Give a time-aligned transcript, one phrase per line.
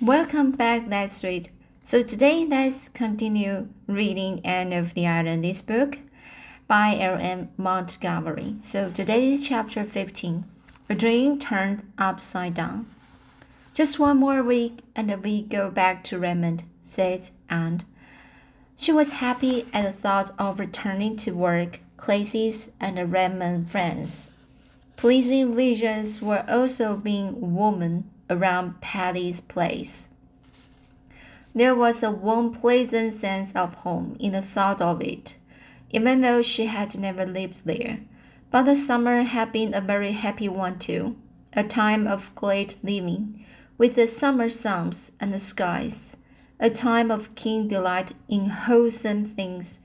[0.00, 1.50] Welcome back, let's read.
[1.86, 5.98] So today let's continue reading Anne of the Island, this book
[6.66, 7.50] by L.M.
[7.56, 8.56] Montgomery.
[8.64, 10.44] So today is chapter 15,
[10.90, 12.86] A Dream Turned Upside Down.
[13.72, 17.84] Just one more week and we go back to Redmond, said Anne.
[18.76, 24.32] She was happy at the thought of returning to work, classes, and Redmond friends.
[24.96, 30.08] Pleasing visions were also being woven around Patty's place.
[31.54, 35.36] There was a warm, pleasant sense of home in the thought of it,
[35.90, 38.00] even though she had never lived there.
[38.50, 41.16] But the summer had been a very happy one too,
[41.52, 43.44] a time of great living,
[43.78, 46.16] with the summer suns and the skies,
[46.58, 49.80] a time of keen delight in wholesome things,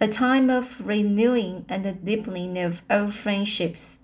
[0.00, 3.99] a time of renewing and deepening of old friendships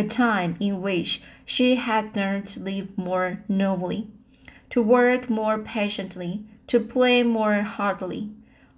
[0.00, 4.08] a time in which she had learned to live more nobly,
[4.70, 8.30] to work more patiently, to play more heartily.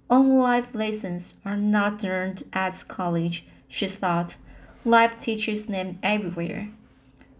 [0.09, 4.35] All life lessons are not learned at college, she thought.
[4.83, 6.69] Life teaches them everywhere.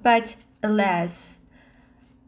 [0.02, 1.40] But alas,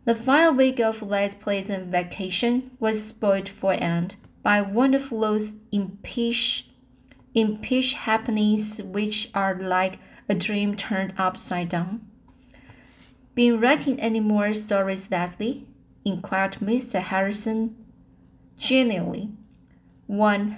[0.03, 4.11] the final week of late pleasant vacation was spoiled for Anne
[4.43, 6.67] by one of those impish,
[7.33, 12.05] impish happenings which are like a dream turned upside down.
[13.35, 15.67] Been writing any more stories lately?
[16.03, 17.01] inquired Mr.
[17.01, 17.75] Harrison
[18.57, 19.29] genially.
[20.07, 20.57] One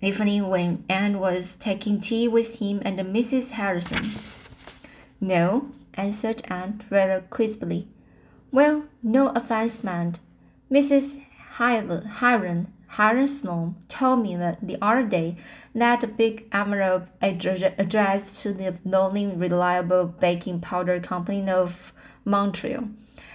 [0.00, 3.50] evening when Anne was taking tea with him and Mrs.
[3.50, 4.10] Harrison.
[5.20, 7.86] No, answered Anne rather crisply.
[8.50, 10.18] Well, no offense meant.
[10.70, 11.20] Mrs.
[11.52, 15.36] Hiram Harrison told me that the other day
[15.76, 21.92] that a big envelope addressed to the lonely, reliable baking powder company of
[22.24, 22.88] Montreal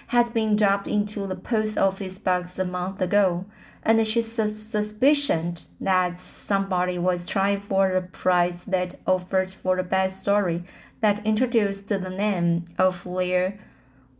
[0.08, 3.46] had been dropped into the post office box a month ago,
[3.82, 9.84] and she su- suspicioned that somebody was trying for a prize that offered for the
[9.84, 10.66] best story
[11.00, 13.58] that introduced the name of Lear,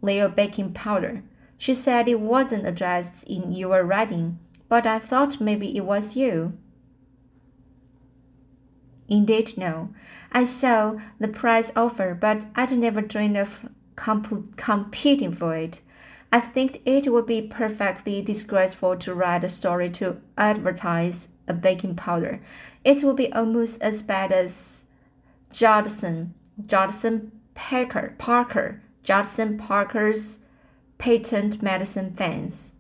[0.02, 1.24] Lear baking powder.
[1.58, 6.58] She said it wasn't addressed in your writing but I thought maybe it was you.
[9.08, 9.90] Indeed, no.
[10.32, 15.80] I saw the prize offer, but I'd never dreamed of comp competing for it.
[16.32, 21.96] I think it would be perfectly disgraceful to write a story to advertise a baking
[21.96, 22.42] powder.
[22.84, 24.84] It would be almost as bad as
[25.52, 26.34] Judson,
[26.66, 30.40] Judson Parker, Parker, Judson Parker's
[30.98, 32.74] patent medicine fans.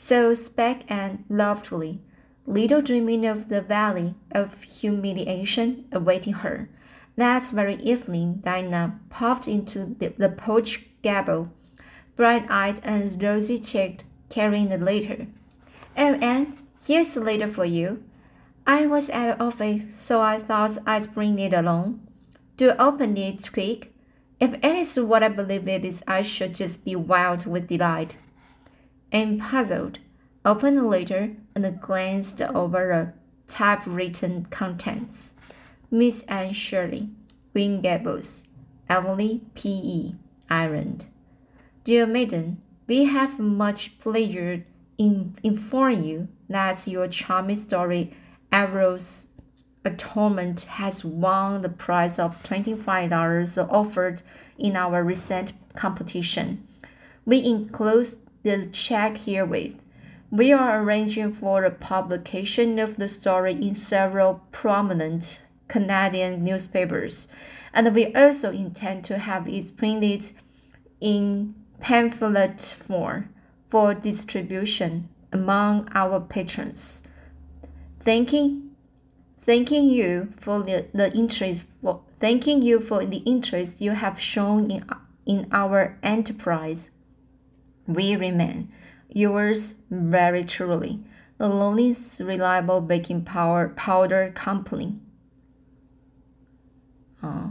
[0.00, 2.00] So spake Anne loftily,
[2.46, 6.70] little dreaming of the valley of humiliation awaiting her.
[7.16, 11.50] That very evening, Diana popped into the, the porch gable,
[12.14, 15.26] bright eyed and rosy cheeked, carrying a letter.
[15.96, 16.56] Oh, Anne,
[16.86, 18.04] here's a letter for you.
[18.68, 22.06] I was at the office, so I thought I'd bring it along.
[22.56, 23.92] Do open it quick.
[24.38, 28.16] If it is what I believe it is, I should just be wild with delight
[29.10, 29.98] and puzzled,
[30.44, 33.12] opened the letter and glanced over
[33.46, 35.34] the typewritten contents.
[35.90, 37.08] Miss Anne Shirley,
[37.52, 38.44] Green Gables,
[38.88, 40.14] Emily P.E.,
[40.50, 41.06] Ireland.
[41.84, 44.64] Dear Maiden, we have much pleasure
[44.98, 48.14] in informing you that your charming story,
[48.52, 49.28] Averil's
[49.84, 54.22] Atonement, has won the prize of $25 offered
[54.58, 56.66] in our recent competition.
[57.24, 59.82] We enclose the check herewith.
[60.30, 67.28] We are arranging for the publication of the story in several prominent Canadian newspapers,
[67.74, 70.32] and we also intend to have it printed
[71.00, 73.28] in pamphlet form
[73.68, 77.02] for distribution among our patrons.
[78.00, 78.70] Thanking,
[79.38, 84.70] thanking you for the, the interest for thanking you for the interest you have shown
[84.70, 84.84] in,
[85.26, 86.90] in our enterprise
[87.88, 88.70] we remain
[89.08, 91.00] yours very truly,
[91.38, 95.00] the loneliest reliable baking power powder company.
[97.22, 97.48] Uh,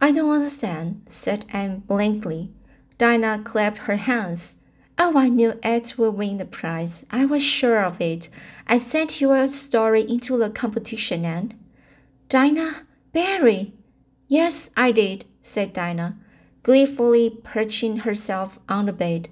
[0.00, 2.50] I don't understand, said Anne blankly.
[2.96, 4.56] Diana clapped her hands.
[4.98, 7.04] Oh, I knew Ed would win the prize.
[7.10, 8.28] I was sure of it.
[8.66, 11.54] I sent your story into the competition, Anne.
[12.28, 13.74] Diana, Barry.
[14.26, 16.16] Yes, I did, said Diana
[16.62, 19.28] gleefully perching herself on the bed.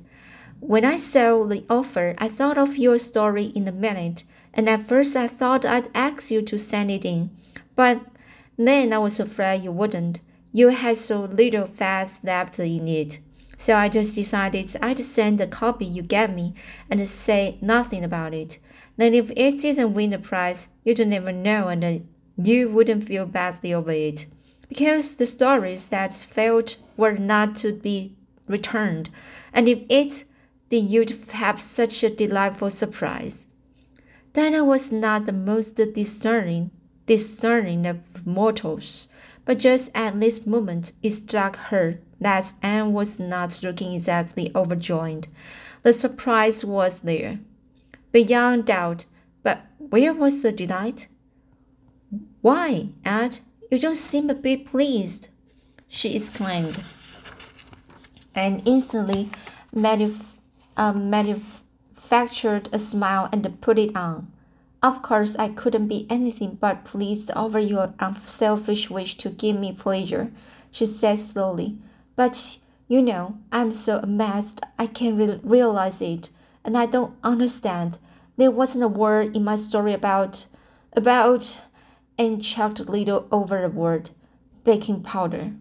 [0.61, 4.25] When I saw the offer, I thought of your story in a minute,
[4.55, 7.31] and at first I thought I'd ask you to send it in.
[7.75, 8.01] But
[8.57, 10.21] then I was afraid you wouldn't.
[10.53, 13.21] You had so little faith left in it.
[13.59, 16.55] So I just decided I'd send the copy you gave me
[16.91, 18.59] and say nothing about it.
[18.97, 22.07] Then if it didn't win the prize, you'd never know and
[22.43, 24.27] you wouldn't feel badly over it.
[24.69, 28.17] Because the stories that failed were not to be
[28.47, 29.11] returned.
[29.53, 30.25] And if it,
[30.69, 33.47] then you'd have such a delightful surprise.
[34.33, 36.71] Diana was not the most discerning,
[37.07, 39.09] discerning of mortals,
[39.45, 45.29] but just at this moment it struck her that Anne was not looking exactly overjoyed.
[45.83, 47.39] The surprise was there,
[48.13, 49.05] beyond doubt,
[49.43, 51.09] but where was the delight?
[52.41, 53.33] Why, Anne,
[53.71, 55.29] you don't seem a bit pleased,
[55.89, 56.83] she exclaimed,
[58.35, 59.31] and instantly
[59.75, 60.35] manuf-
[60.77, 64.31] uh, manufactured a smile and put it on.
[64.83, 69.73] Of course, I couldn't be anything but pleased over your unselfish wish to give me
[69.73, 70.31] pleasure,
[70.71, 71.79] she said slowly.
[72.15, 72.59] But
[72.89, 76.31] you know, I'm so amazed I can't re realize it,
[76.65, 77.99] and I don't understand.
[78.37, 80.47] There wasn't a word in my story about,
[80.93, 81.61] about,
[82.19, 84.11] and chucked a little over the word,
[84.65, 85.53] baking powder.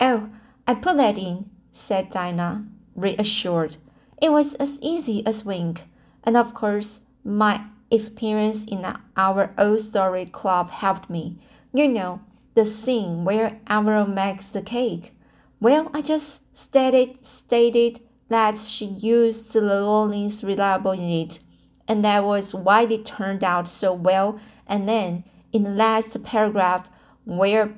[0.00, 0.28] Oh,
[0.66, 3.76] I put that in, said Diana, reassured.
[4.20, 5.82] It was as easy as wink,
[6.24, 11.38] and of course, my experience in our old story club helped me.
[11.72, 12.20] You know,
[12.54, 15.12] the scene where Averil makes the cake.
[15.60, 21.40] Well, I just stated stated that she used the Lollings's reliable in it,
[21.86, 24.40] and that was why it turned out so well.
[24.66, 25.24] And then
[25.56, 26.88] in the last paragraph,
[27.24, 27.74] where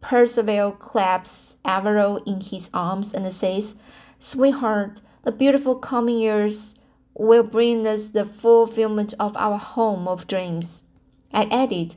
[0.00, 3.74] Percival claps Averil in his arms and says,
[4.20, 6.76] "Sweetheart, the beautiful coming years
[7.14, 10.84] will bring us the fulfillment of our home of dreams."
[11.32, 11.96] I added,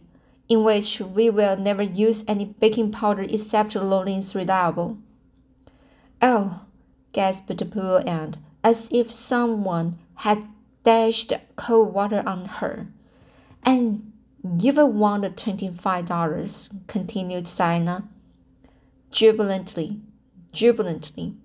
[0.49, 4.97] in which we will never use any baking powder except Lollings's reliable.
[6.21, 6.61] Oh,
[7.13, 10.47] gasped the poor aunt, as if someone had
[10.83, 12.87] dashed cold water on her.
[13.63, 14.10] And
[14.43, 18.07] will want the twenty-five dollars, continued Diana,
[19.11, 19.99] jubilantly,
[20.51, 21.35] jubilantly.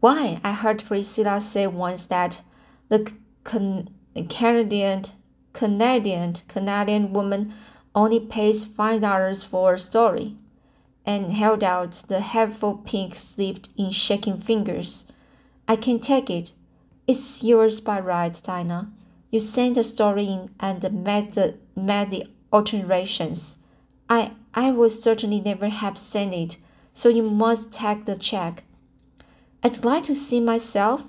[0.00, 2.40] Why, I heard Priscilla say once that
[2.88, 3.12] the
[3.44, 5.04] Canadian
[5.52, 7.54] Canadian Canadian woman
[7.94, 10.36] only pays five dollars for a story
[11.04, 15.04] and held out the helpful pink slip in shaking fingers.
[15.68, 16.52] I can take it.
[17.06, 18.90] It's yours by right, Diana.
[19.32, 23.56] You sent the story in and made the, made the alterations.
[24.06, 26.58] I, I would certainly never have sent it,
[26.92, 28.62] so you must take the check.
[29.62, 31.04] I'd like to see myself.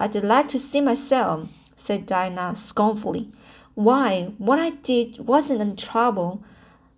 [0.00, 3.30] I'd like to see myself, said Diana scornfully.
[3.74, 6.42] Why, what I did wasn't in trouble.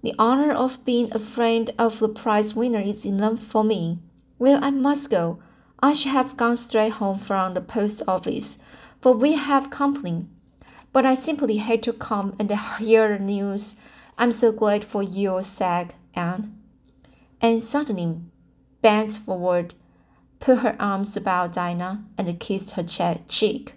[0.00, 3.99] The honor of being a friend of the prize winner is enough for me.
[4.38, 5.38] Well, I must go.
[5.81, 8.56] I should have gone straight home from the post office,
[9.02, 10.29] for we have company.
[10.96, 13.76] But I simply hate to come and hear the news.
[14.16, 16.58] I'm so glad for your sake, Anne.
[17.38, 18.22] And suddenly
[18.81, 19.75] bent forward,
[20.40, 23.75] put her arms about Diana, and kissed her cheek.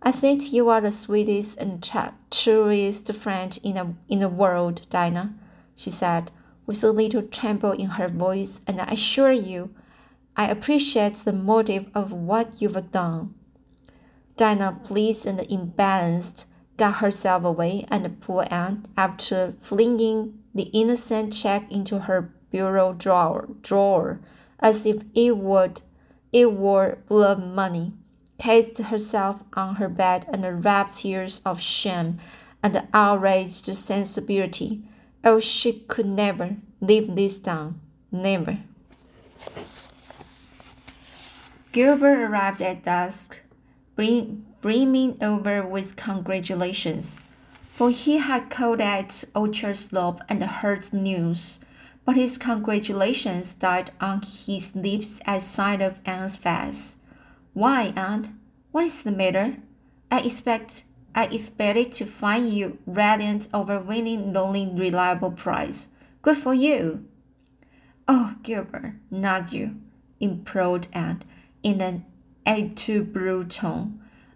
[0.00, 1.86] I think you are the sweetest and
[2.30, 5.34] truest friend in the, in the world, Diana,
[5.74, 6.30] she said,
[6.64, 9.74] with a little tremble in her voice, and I assure you,
[10.34, 13.34] I appreciate the motive of what you've done.
[14.42, 16.46] Diana, pleased and imbalanced,
[16.76, 23.46] got herself away, and poor Anne, after flinging the innocent check into her bureau drawer,
[23.62, 24.18] drawer
[24.58, 25.82] as if it would
[26.32, 27.92] it were blood money,
[28.36, 32.18] cast herself on her bed and wept tears of shame
[32.64, 34.82] and outraged sensibility.
[35.22, 37.80] Oh, she could never live this down.
[38.10, 38.58] Never.
[41.70, 43.42] Gilbert arrived at dusk,
[44.60, 47.20] brimming over with congratulations,
[47.74, 51.58] for he had called at Orchard Slope and heard news.
[52.04, 56.96] But his congratulations died on his lips at sight of Anne's face.
[57.54, 58.30] Why, aunt?
[58.72, 59.56] What is the matter?
[60.10, 65.88] I expect I expected to find you radiant over winning lonely reliable prize.
[66.22, 67.06] Good for you.
[68.08, 69.76] Oh, Gilbert, not you,
[70.20, 71.22] implored Anne
[71.62, 72.04] in an
[72.46, 73.92] aid to brutal.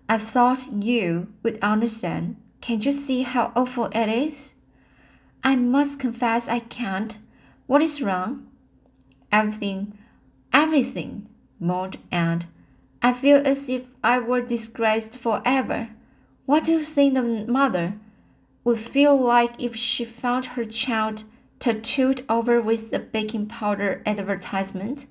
[0.08, 2.36] I thought you would understand.
[2.60, 4.52] Can't you see how awful it is?
[5.42, 7.16] I must confess I can't.
[7.66, 8.46] What is wrong?
[9.30, 9.98] Everything,
[10.52, 11.28] everything,
[11.60, 12.44] moaned Anne.
[13.02, 15.90] I feel as if I were disgraced forever.
[16.46, 17.94] What do you think the mother
[18.64, 21.25] would feel like if she found her child
[21.60, 25.06] tattooed over with a baking powder advertisement?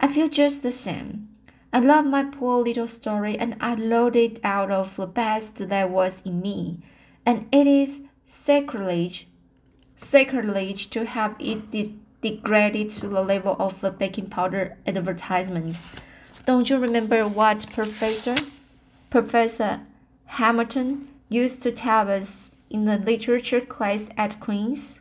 [0.00, 1.28] I feel just the same.
[1.72, 5.90] I love my poor little story and I wrote it out of the best that
[5.90, 6.80] was in me.
[7.24, 9.28] And it is sacrilege,
[9.94, 11.70] sacrilege to have it
[12.22, 15.76] degraded to the level of a baking powder advertisement.
[16.46, 18.36] Don't you remember what Professor
[19.10, 19.80] Professor
[20.26, 25.00] Hamilton used to tell us in the literature class at Queen's?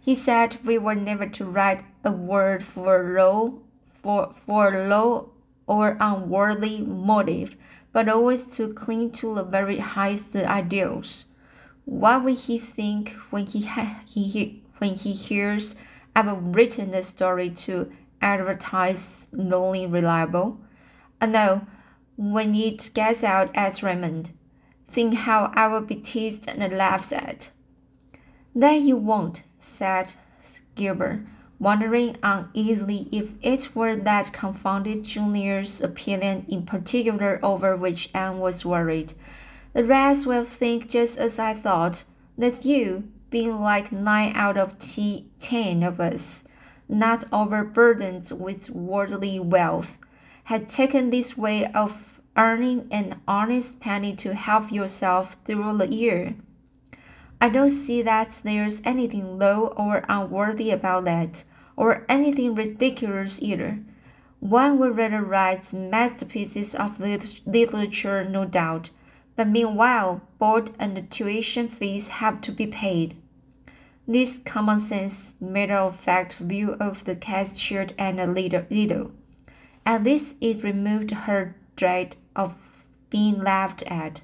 [0.00, 3.61] He said we were never to write a word for a low
[4.02, 5.32] for, for low
[5.66, 7.56] or unworthy motive,
[7.92, 11.26] but always to cling to the very highest ideals.
[11.84, 13.68] What will he think when he,
[14.06, 15.76] he when he hears
[16.14, 17.90] I've written a story to
[18.20, 20.60] advertise lonely reliable?
[21.20, 21.66] And no,
[22.16, 24.30] when it gets out as Redmond,
[24.88, 27.50] think how I will be teased and laughed at.
[28.54, 30.12] Then you won't, said
[30.74, 31.24] Gilbert
[31.62, 38.64] wondering uneasily if it were that confounded Junior's opinion in particular over which Anne was
[38.64, 39.14] worried.
[39.72, 42.02] The rest will think just as I thought,
[42.36, 46.42] that you, being like nine out of ten of us,
[46.88, 50.00] not overburdened with worldly wealth,
[50.44, 56.34] had taken this way of earning an honest penny to help yourself through the year.
[57.40, 61.44] I don't see that there's anything low or unworthy about that
[61.76, 63.80] or anything ridiculous either.
[64.40, 68.90] One would rather write masterpieces of literature, no doubt,
[69.36, 73.16] but meanwhile, board and tuition fees have to be paid.
[74.06, 79.12] This common sense, matter of fact view of the case cheered Anne a little, little.
[79.86, 82.56] At least it removed her dread of
[83.10, 84.22] being laughed at,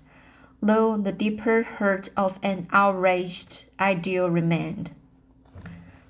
[0.60, 4.90] though the deeper hurt of an outraged ideal remained.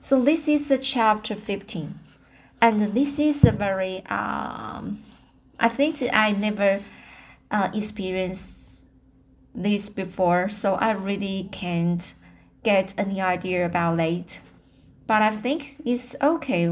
[0.01, 1.99] So this is the chapter 15.
[2.63, 5.03] And this is a very, um,
[5.59, 6.83] I think I never
[7.51, 8.53] uh, experienced
[9.55, 12.15] this before, so I really can't
[12.63, 14.41] get any idea about it.
[15.07, 16.71] But I think it's okay.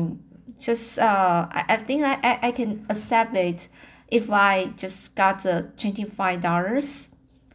[0.59, 3.69] Just uh, I, I think I, I, I can accept it
[4.09, 7.09] if I just got the $25.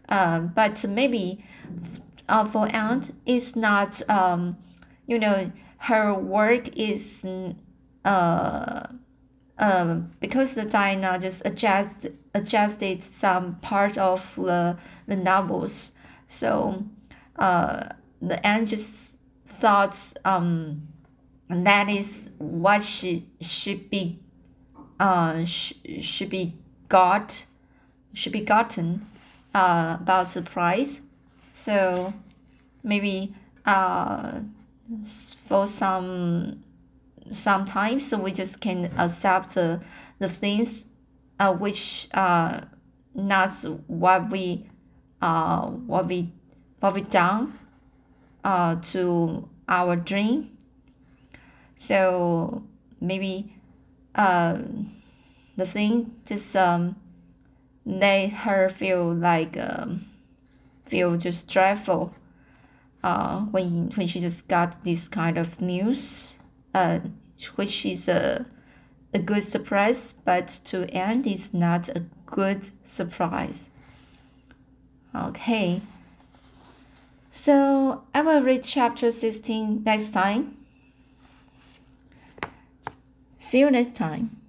[0.09, 1.45] Uh, but maybe
[2.27, 4.57] uh, for aunt, it's not, um,
[5.07, 7.25] you know, her work is
[8.05, 8.87] uh,
[9.57, 14.77] uh, because the Diana just adjust adjusted some part of the
[15.07, 15.91] the novels,
[16.27, 16.85] so
[17.37, 17.89] uh,
[18.21, 19.15] the end just
[19.47, 20.87] thought um
[21.49, 24.19] that is what she should be
[24.99, 26.55] uh sh should be
[26.89, 27.45] got
[28.13, 29.05] should be gotten
[29.53, 31.01] uh about the price,
[31.53, 32.13] so
[32.83, 34.39] maybe uh
[35.47, 36.63] for some
[37.31, 39.79] sometimes so we just can accept uh,
[40.19, 40.85] the things
[41.39, 42.67] uh, which are
[43.13, 43.51] not
[43.87, 44.65] what we
[45.21, 46.31] uh what we
[46.79, 47.57] what we done
[48.43, 50.57] uh to our dream.
[51.75, 52.63] So
[52.99, 53.53] maybe
[54.15, 54.59] uh
[55.57, 56.95] the thing just um
[57.85, 60.05] made her feel like um
[60.85, 62.13] feel just dreadful
[63.03, 66.35] uh, when when she just got this kind of news,
[66.73, 66.99] uh,
[67.55, 68.45] which is a
[69.13, 73.69] a good surprise, but to Anne is not a good surprise.
[75.13, 75.81] Okay.
[77.31, 80.57] So I will read chapter 16 next time.
[83.37, 84.40] See you next time.